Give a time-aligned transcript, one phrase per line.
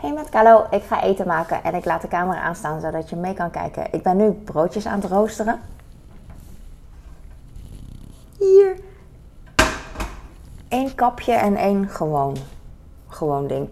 [0.00, 3.16] Hey met Carlo, ik ga eten maken en ik laat de camera aanstaan zodat je
[3.16, 3.86] mee kan kijken.
[3.90, 5.60] Ik ben nu broodjes aan het roosteren.
[8.38, 8.76] Hier.
[10.68, 12.36] Eén kapje en één gewoon,
[13.08, 13.68] gewoon ding.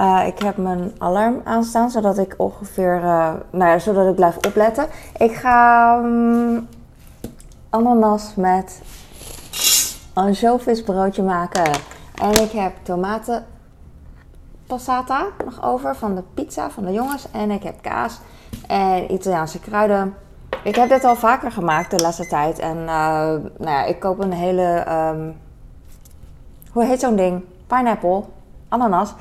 [0.00, 4.36] Uh, ik heb mijn alarm aanstaan zodat ik ongeveer, uh, nou ja, zodat ik blijf
[4.36, 4.86] opletten.
[5.18, 6.68] Ik ga um,
[7.70, 8.82] ananas met
[10.12, 11.70] ansjovisbroodje maken.
[12.14, 13.44] En ik heb tomaten
[14.74, 17.26] passata nog over van de pizza van de jongens.
[17.30, 18.18] En ik heb kaas
[18.66, 20.14] en Italiaanse kruiden.
[20.62, 22.58] Ik heb dit al vaker gemaakt de laatste tijd.
[22.58, 25.36] En uh, nou ja, ik koop een hele, um,
[26.72, 27.44] hoe heet zo'n ding?
[27.66, 28.22] Pineapple,
[28.68, 29.14] ananas.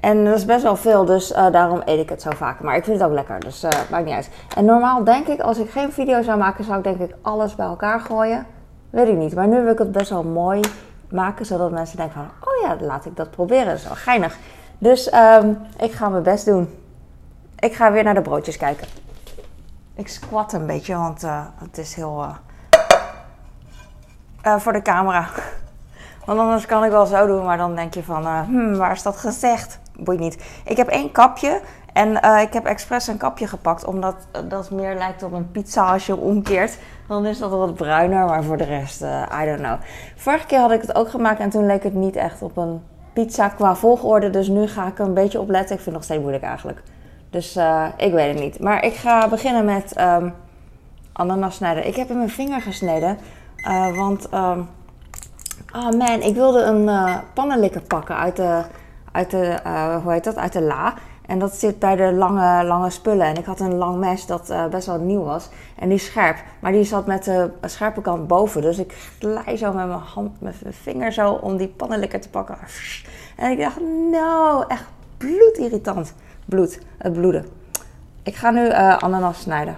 [0.00, 2.60] En dat is best wel veel, dus uh, daarom eet ik het zo vaak.
[2.60, 4.30] Maar ik vind het ook lekker, dus uh, maakt niet uit.
[4.56, 7.54] En normaal denk ik, als ik geen video zou maken, zou ik denk ik alles
[7.54, 8.46] bij elkaar gooien.
[8.90, 10.60] Weet ik niet, maar nu wil ik het best wel mooi
[11.10, 13.66] maken, zodat mensen denken van, oh ja, laat ik dat proberen.
[13.66, 14.38] Dat is wel geinig.
[14.78, 16.68] Dus um, ik ga mijn best doen.
[17.58, 18.86] Ik ga weer naar de broodjes kijken.
[19.94, 22.26] Ik squat een beetje, want uh, het is heel...
[24.46, 25.28] Uh, voor de camera.
[26.26, 29.02] Want anders kan ik wel zo doen, maar dan denk je van, hmm, waar is
[29.02, 29.78] dat gezegd?
[29.96, 30.44] Boeit niet.
[30.64, 31.60] Ik heb één kapje
[31.92, 34.14] en ik heb expres een kapje gepakt, omdat
[34.48, 36.78] dat meer lijkt op een pizza als je omkeert.
[37.08, 39.78] Dan is dat wat bruiner, maar voor de rest, I don't know.
[40.16, 42.82] Vorige keer had ik het ook gemaakt en toen leek het niet echt op een
[43.16, 44.30] pizza qua volgorde.
[44.30, 45.76] Dus nu ga ik een beetje op letten.
[45.76, 46.82] Ik vind het nog steeds moeilijk eigenlijk.
[47.30, 47.58] Dus
[47.96, 48.60] ik weet het niet.
[48.60, 50.34] Maar ik ga beginnen met um,
[51.12, 51.86] ananas snijden.
[51.86, 53.18] Ik heb in mijn vinger gesneden,
[53.94, 54.34] want...
[54.34, 54.68] Um,
[55.72, 58.62] Oh man, ik wilde een uh, pannenlikker pakken uit de,
[59.12, 59.58] uit de
[60.02, 60.94] hoe heet dat, uit de la.
[61.26, 63.26] En dat zit bij de lange, lange spullen.
[63.26, 65.48] En ik had een lang mes dat uh, best wel nieuw was.
[65.78, 66.36] En die scherp.
[66.60, 68.62] Maar die zat met de scherpe kant boven.
[68.62, 72.28] Dus ik glij zo met mijn hand, met mijn vinger zo om die pannenlikker te
[72.28, 72.58] pakken.
[73.36, 74.84] En ik dacht, nou, echt
[75.16, 76.14] bloedirritant.
[76.44, 77.46] Bloed, het bloeden.
[78.22, 79.76] Ik ga nu ananas snijden.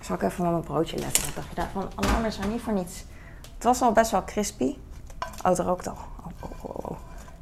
[0.00, 1.24] Zal ik even op mijn broodje letten?
[1.24, 1.90] Wat dacht je daarvan?
[1.94, 3.04] Ananas zijn niet voor niets.
[3.54, 4.76] Het was al best wel crispy.
[5.42, 5.94] Oh, het rookt al.
[5.94, 6.96] Oh, oh, oh, oh.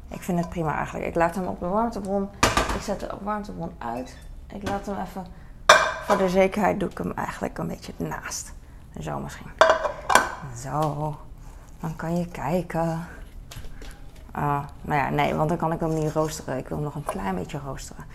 [0.09, 1.05] Ik vind het prima eigenlijk.
[1.05, 2.29] Ik laat hem op de warmtebron.
[2.75, 4.17] Ik zet de warmtebron uit.
[4.53, 5.25] Ik laat hem even...
[6.05, 8.53] Voor de zekerheid doe ik hem eigenlijk een beetje naast.
[8.99, 9.51] Zo misschien.
[10.55, 11.15] Zo.
[11.79, 13.07] Dan kan je kijken.
[14.35, 16.57] Uh, nou ja, nee, want dan kan ik hem niet roosteren.
[16.57, 18.05] Ik wil hem nog een klein beetje roosteren.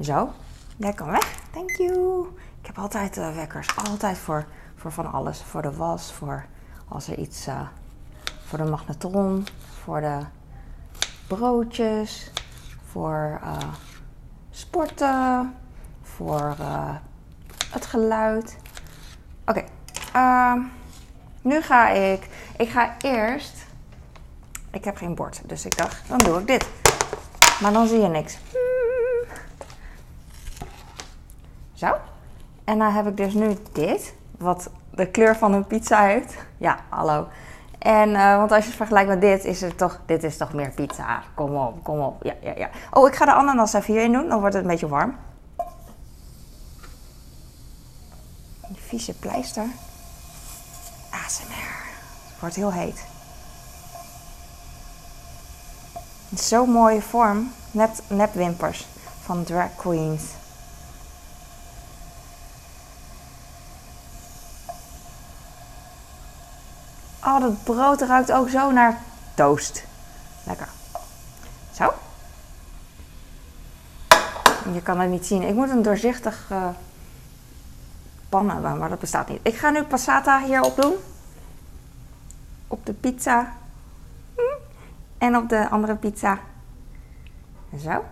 [0.00, 0.30] Zo.
[0.76, 1.40] Jij kan weg.
[1.50, 2.26] Thank you.
[2.60, 3.76] Ik heb altijd uh, wekkers.
[3.90, 4.46] Altijd voor,
[4.76, 5.42] voor van alles.
[5.42, 6.44] Voor de was, voor
[6.88, 7.60] als er iets uh,
[8.44, 9.46] voor de magnetron,
[9.82, 10.18] voor de
[11.28, 12.30] broodjes,
[12.90, 13.56] voor uh,
[14.50, 15.54] sporten,
[16.02, 16.94] voor uh,
[17.70, 18.56] het geluid.
[19.46, 19.64] Oké,
[20.12, 20.62] okay.
[21.42, 22.28] nu ga ik.
[22.56, 23.66] Ik ga eerst.
[24.70, 26.68] Ik heb geen bord, dus ik dacht, dan doe ik dit.
[27.60, 28.38] Maar dan zie je niks.
[31.72, 31.94] Zo.
[32.64, 36.34] En dan heb ik dus nu dit, wat de kleur van een pizza heeft.
[36.56, 37.28] Ja, hallo.
[37.78, 40.52] En, uh, want als je het vergelijkt met dit, is het toch, dit is toch
[40.52, 41.22] meer pizza.
[41.34, 42.24] Kom op, kom op.
[42.24, 42.70] Ja, ja, ja.
[42.90, 45.16] Oh, ik ga de ananas even hierin doen, dan wordt het een beetje warm.
[48.68, 49.64] Die vieze pleister.
[51.10, 51.86] ASMR.
[52.28, 53.04] Het wordt heel heet.
[56.34, 57.52] Zo'n mooie vorm.
[57.70, 58.86] Net, nepwimpers
[59.22, 60.22] van drag queens.
[67.28, 69.00] Oh, dat brood ruikt ook zo naar
[69.34, 69.84] toast.
[70.46, 70.68] Lekker.
[71.72, 71.92] Zo.
[74.72, 75.42] Je kan het niet zien.
[75.42, 76.68] Ik moet een doorzichtig uh,
[78.28, 79.40] pan hebben, maar dat bestaat niet.
[79.42, 80.94] Ik ga nu passata hierop doen.
[82.66, 83.52] Op de pizza.
[84.34, 84.40] Hm.
[85.18, 86.38] En op de andere pizza.
[87.80, 88.04] Zo.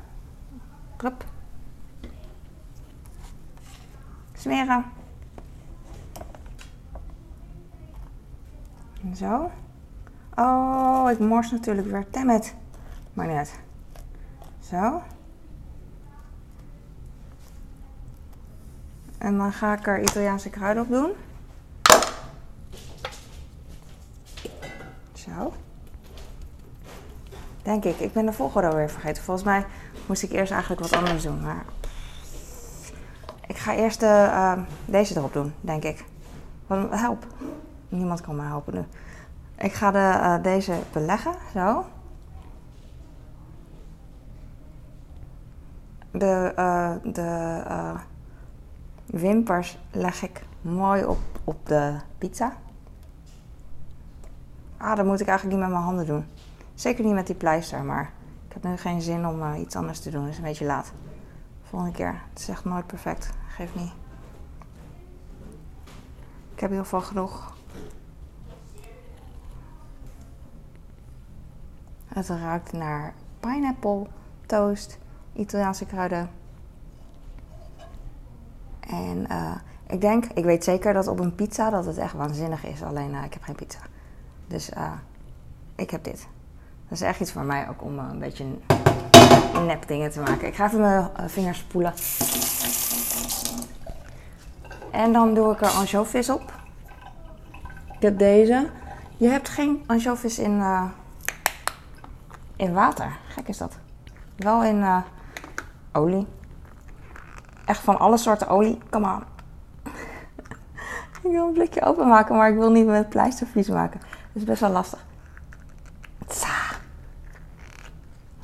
[4.39, 4.96] Smeren.
[9.15, 9.51] Zo.
[10.35, 12.07] Oh, ik mors natuurlijk weer.
[12.11, 12.41] Damn
[13.13, 13.61] Maar net.
[14.61, 15.03] Zo.
[19.19, 21.13] En dan ga ik er Italiaanse kruiden op doen.
[25.13, 25.53] Zo.
[27.63, 27.99] Denk ik.
[27.99, 29.23] Ik ben de volgorde alweer vergeten.
[29.23, 29.65] Volgens mij
[30.07, 31.41] moest ik eerst eigenlijk wat anders doen.
[31.41, 31.65] Maar
[33.47, 36.05] ik ga eerst de, uh, deze erop doen, denk ik.
[36.91, 37.27] Help.
[37.89, 38.85] Niemand kan me helpen nu.
[39.59, 41.85] Ik ga de, uh, deze beleggen, zo.
[46.11, 48.01] De, uh, de uh,
[49.07, 52.57] wimpers leg ik mooi op, op de pizza.
[54.77, 56.25] Ah, dat moet ik eigenlijk niet met mijn handen doen.
[56.75, 58.13] Zeker niet met die pleister, maar
[58.49, 60.23] ik heb nu geen zin om eh, iets anders te doen.
[60.23, 60.93] Het is een beetje laat.
[61.63, 62.23] Volgende keer.
[62.31, 63.31] Het is echt nooit perfect.
[63.49, 63.93] Geef niet.
[66.55, 67.56] Ik heb heel veel genoeg.
[72.17, 74.07] Het ruikt naar pineapple,
[74.47, 74.99] toast,
[75.33, 76.31] Italiaanse kruiden.
[78.81, 79.55] En uh,
[79.87, 82.83] ik denk, ik weet zeker dat op een pizza dat het echt waanzinnig is.
[82.83, 83.79] Alleen uh, ik heb geen pizza.
[84.47, 84.93] Dus uh,
[85.75, 86.27] ik heb dit.
[86.89, 88.45] Dat is echt iets voor mij ook om een beetje
[89.67, 90.47] nep dingen te maken.
[90.47, 91.95] Ik ga even mijn vingers spoelen.
[94.91, 96.53] En dan doe ik er ansjovis op.
[97.95, 98.69] Ik heb deze.
[99.17, 100.63] Je hebt geen ansjovis in,
[102.57, 103.17] in water.
[103.29, 103.79] Gek is dat.
[104.37, 104.99] Wel in uh,
[105.93, 106.27] olie.
[107.65, 108.79] Echt van alle soorten olie.
[108.91, 109.25] Kom aan.
[111.23, 114.01] ik wil een blikje openmaken, maar ik wil niet met pleistervlies maken.
[114.01, 115.05] Dat is best wel lastig.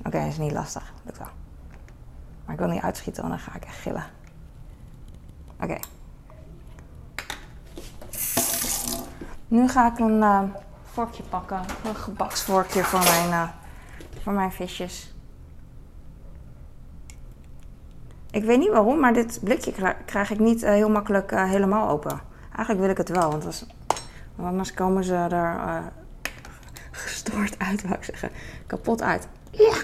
[0.04, 0.92] Oké, is niet lastig.
[1.04, 1.28] Lukt wel.
[2.44, 4.04] Maar ik wil niet uitschieten, want dan ga ik echt gillen.
[5.60, 5.78] Oké.
[9.48, 10.42] Nu ga ik een uh,
[10.82, 11.60] vorkje pakken.
[11.84, 13.48] Een gebaksvorkje voor mijn, uh,
[14.22, 15.14] voor mijn visjes.
[18.30, 22.20] Ik weet niet waarom, maar dit blikje krijg ik niet uh, heel makkelijk helemaal open.
[22.44, 23.44] Eigenlijk wil ik het wel, want,
[24.34, 25.82] want anders komen ze er
[26.90, 28.30] gestoord uit, wou ik zeggen.
[28.66, 29.28] Kapot uit.
[29.50, 29.74] Ja!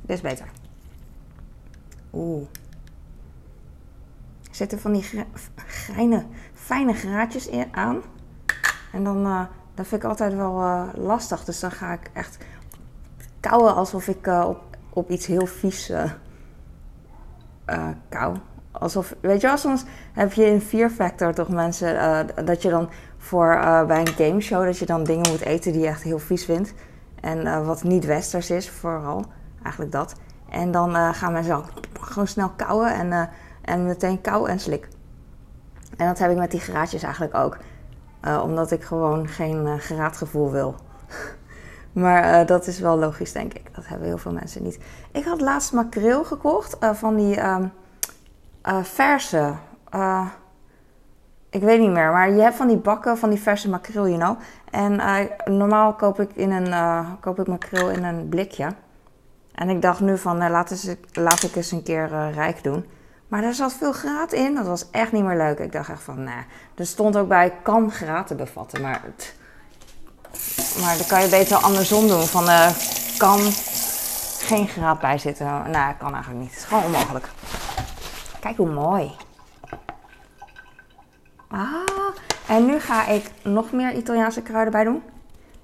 [0.00, 0.46] Dit is beter.
[2.12, 2.46] Oeh.
[4.50, 5.26] Zitten van die
[5.66, 8.02] geine, fijne graadjes in, aan.
[8.92, 11.44] En dan, dat vind ik altijd wel uh, lastig.
[11.44, 12.38] Dus dan ga ik echt
[13.40, 14.60] kauwen alsof ik uh, op,
[14.90, 15.92] op iets heel vies
[18.08, 18.34] kauw.
[18.70, 22.88] Alsof, weet je wel, soms heb je in Fear Factor toch mensen dat je dan
[23.18, 26.44] voor bij een gameshow dat je dan dingen moet eten die je echt heel vies
[26.44, 26.74] vindt.
[27.20, 29.24] En wat niet westers is, vooral.
[29.62, 30.14] Eigenlijk dat.
[30.50, 31.64] En dan gaan mensen
[32.00, 33.30] gewoon snel kauwen en
[33.64, 34.88] en meteen kou en slik.
[35.96, 37.58] En dat heb ik met die graadjes eigenlijk ook.
[38.26, 40.74] Uh, omdat ik gewoon geen uh, geraadgevoel wil.
[41.92, 43.74] maar uh, dat is wel logisch, denk ik.
[43.74, 44.78] Dat hebben heel veel mensen niet.
[45.12, 46.76] Ik had laatst makreel gekocht.
[46.80, 47.66] van die ehm,
[48.82, 49.54] verse.
[51.50, 52.12] ik weet niet meer.
[52.12, 54.38] Maar je hebt van die bakken van die verse makreel, you know.
[54.70, 55.00] En
[55.44, 58.68] normaal koop ik, in een, koop ik makreel in een blikje.
[59.54, 62.84] En ik dacht nu van, laat, eens, laat ik eens een keer rijk doen.
[63.28, 64.54] Maar er zat veel graat in.
[64.54, 65.58] Dat was echt niet meer leuk.
[65.58, 66.44] Ik dacht echt van, nee.
[66.74, 68.82] Er stond ook bij, kan graten bevatten.
[68.82, 69.34] Maar, het,
[70.80, 72.22] maar dan kan je beter andersom doen.
[72.22, 72.70] Van, uh,
[73.18, 73.38] kan
[74.38, 75.46] geen graat bij zitten.
[75.46, 76.50] Nou, kan eigenlijk niet.
[76.50, 77.28] Het is gewoon onmogelijk.
[78.40, 79.16] Kijk hoe mooi.
[81.48, 82.14] Ah,
[82.46, 85.02] en nu ga ik nog meer Italiaanse kruiden bij doen.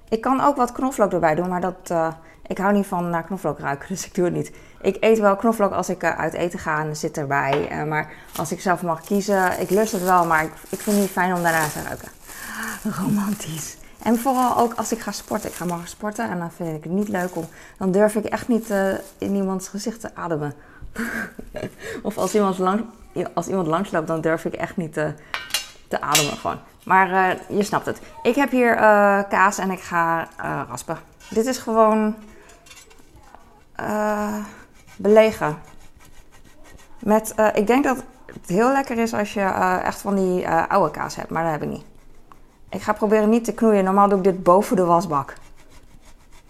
[0.09, 1.89] Ik kan ook wat knoflook erbij doen, maar dat...
[1.91, 2.07] Uh,
[2.47, 4.51] ik hou niet van naar knoflook ruiken, dus ik doe het niet.
[4.81, 7.71] Ik eet wel knoflook als ik eh, uit eten ga en zit erbij.
[7.71, 10.95] Uh, maar als ik zelf mag kiezen, ik lust het wel, maar ik, vind het
[10.95, 12.07] niet fijn om daarna te ruiken.
[13.01, 13.77] Romantisch.
[14.03, 15.49] En vooral ook als ik ga sporten.
[15.49, 17.47] Ik ga morgen sporten en dan vind ik het niet leuk om.
[17.77, 20.53] Dan durf ik echt niet uh, in iemands gezicht te ademen.
[22.03, 22.85] of als iemand, lang,
[23.33, 24.93] als iemand langsloopt, dan durf ik echt niet
[25.87, 26.59] te ademen gewoon.
[26.83, 27.99] Maar je snapt het.
[28.23, 28.75] Ik heb hier
[29.29, 30.27] kaas en ik ga
[30.69, 30.97] raspen.
[31.29, 32.15] Dit is gewoon
[33.81, 34.35] uh,
[34.95, 35.57] belegen.
[36.99, 40.49] Met, uh, ik denk dat het heel lekker is als je uh, echt van die
[40.49, 41.85] oude kaas hebt, maar dat heb ik niet.
[42.69, 43.83] Ik ga proberen niet te knoeien.
[43.83, 45.33] Normaal doe ik dit boven de wasbak.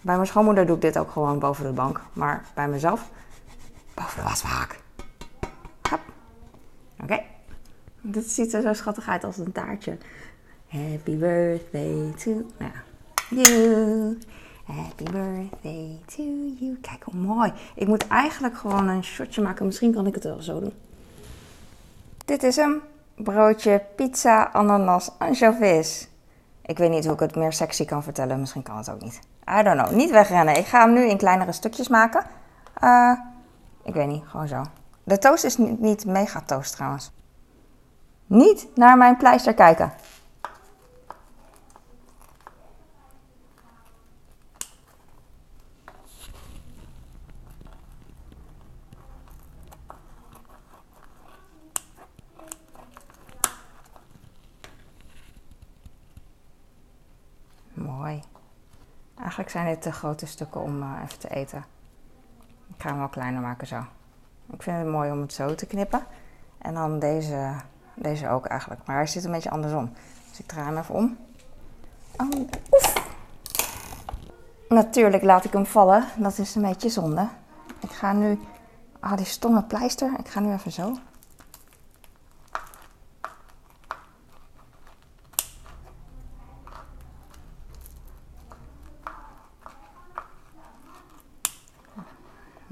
[0.02, 2.02] Bij mijn schoonmoeder doe ik dit ook gewoon boven de bank.
[2.14, 3.10] Maar bij mezelf
[3.94, 4.76] boven de wasbak.
[7.04, 7.22] Oké.
[8.02, 9.98] Dit ziet er zo schattig uit als een taartje.
[10.68, 12.46] Happy birthday to
[13.30, 14.18] you.
[14.76, 16.24] Happy birthday to
[16.60, 16.78] you.
[16.82, 17.54] Kijk hoe mooi.
[17.76, 19.66] Ik moet eigenlijk gewoon een shotje maken.
[19.66, 20.74] Misschien kan ik het wel zo doen.
[22.26, 22.82] Dit is hem.
[23.16, 26.08] Broodje, pizza, ananas, anchovies.
[26.66, 28.40] Ik weet niet hoe ik het meer sexy kan vertellen.
[28.40, 29.20] Misschien kan het ook niet.
[29.60, 29.96] I don't know.
[29.96, 30.58] Niet wegrennen.
[30.58, 32.26] Ik ga hem nu in kleinere stukjes maken.
[32.84, 33.12] Uh,
[33.84, 34.24] ik weet niet.
[34.26, 34.64] Gewoon zo.
[35.04, 37.12] De toast is niet mega toast trouwens.
[38.28, 39.94] Niet naar mijn pleister kijken.
[59.32, 61.66] Eigenlijk zijn dit te grote stukken om uh, even te eten.
[62.68, 63.86] Ik ga hem wel kleiner maken zo.
[64.52, 66.06] Ik vind het mooi om het zo te knippen.
[66.58, 67.54] En dan deze,
[67.96, 68.82] deze ook eigenlijk.
[68.86, 69.94] Maar hij zit een beetje andersom.
[70.30, 71.18] Dus ik draai hem even om.
[72.18, 72.40] Oh,
[72.72, 73.10] oef.
[74.70, 76.06] Natuurlijk laat ik hem vallen.
[76.18, 77.28] Dat is een beetje zonde.
[77.80, 78.40] Ik ga nu...
[79.00, 80.12] Ah, die stomme pleister.
[80.18, 80.98] Ik ga nu even zo.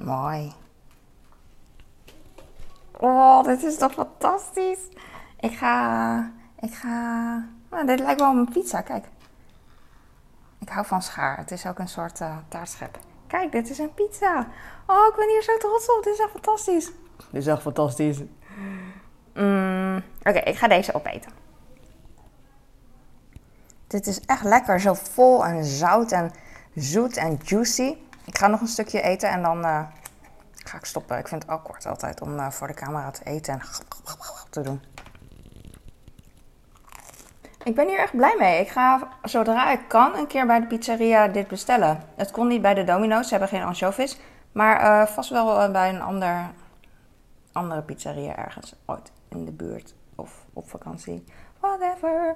[0.03, 0.53] Mooi.
[2.97, 4.79] Oh, dit is toch fantastisch.
[5.39, 6.31] Ik ga...
[6.59, 6.93] Ik ga...
[7.69, 9.05] Nou, dit lijkt wel een pizza, kijk.
[10.59, 11.37] Ik hou van schaar.
[11.37, 12.99] Het is ook een soort uh, taartschep.
[13.27, 14.47] Kijk, dit is een pizza.
[14.87, 16.03] Oh, ik ben hier zo trots op.
[16.03, 16.85] Dit is echt fantastisch.
[17.31, 18.19] Dit is echt fantastisch.
[19.33, 21.31] Mm, Oké, ik ga deze opeten.
[23.87, 24.79] Dit is echt lekker.
[24.79, 26.31] Zo vol en zout en
[26.75, 27.95] zoet en juicy.
[28.29, 29.81] Ik ga nog een stukje eten en dan uh,
[30.53, 31.17] ga ik stoppen.
[31.17, 33.61] Ik vind het awkward altijd om uh, voor de camera te eten en
[34.49, 34.81] te doen.
[37.63, 38.59] Ik ben hier echt blij mee.
[38.59, 42.03] Ik ga zodra ik kan een keer bij de pizzeria dit bestellen.
[42.15, 44.19] Het kon niet bij de Domino's, ze hebben geen anchovies.
[44.51, 46.51] Maar uh, vast wel bij een ander,
[47.51, 51.23] andere pizzeria ergens ooit in de buurt of op vakantie.
[51.59, 52.35] Whatever.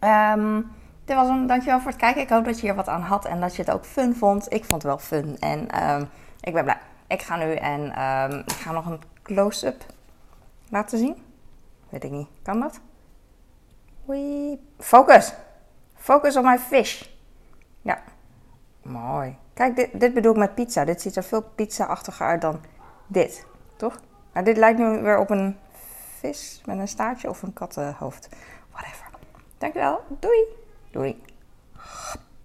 [0.00, 0.72] Um,
[1.04, 2.22] dit was een dankjewel voor het kijken.
[2.22, 4.52] Ik hoop dat je hier wat aan had en dat je het ook fun vond.
[4.52, 6.08] Ik vond het wel fun en um,
[6.40, 6.78] ik ben blij.
[7.06, 9.84] Ik ga nu en um, ik ga nog een close-up
[10.68, 11.22] laten zien.
[11.88, 12.28] Weet ik niet.
[12.42, 12.80] Kan dat?
[14.04, 14.60] Wee.
[14.78, 15.34] Focus.
[15.94, 17.04] Focus on my fish.
[17.80, 18.02] Ja.
[18.82, 19.36] Mooi.
[19.54, 20.84] Kijk, dit, dit bedoel ik met pizza.
[20.84, 22.60] Dit ziet er veel pizza-achtiger uit dan
[23.06, 23.46] dit.
[23.76, 24.00] Toch?
[24.32, 25.58] Maar dit lijkt nu weer op een
[26.18, 28.28] vis met een staartje of een kattenhoofd.
[28.70, 29.06] Whatever.
[29.58, 30.00] Dankjewel.
[30.18, 30.61] Doei.
[30.92, 31.16] Doei.